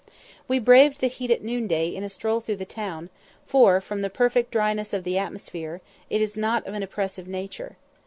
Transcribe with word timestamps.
We 0.47 0.57
braved 0.57 0.99
the 0.99 1.05
heat 1.05 1.29
at 1.29 1.43
noonday 1.43 1.89
in 1.89 2.03
a 2.03 2.09
stroll 2.09 2.41
through 2.41 2.55
the 2.55 2.65
town, 2.65 3.11
for, 3.45 3.79
from 3.79 4.01
the 4.01 4.09
perfect 4.09 4.49
dryness 4.49 4.93
of 4.93 5.03
the 5.03 5.19
atmosphere, 5.19 5.79
it 6.09 6.23
is 6.23 6.35
not 6.35 6.65
of 6.65 6.73
an 6.73 6.81
oppressive 6.81 7.27
nature. 7.27 7.77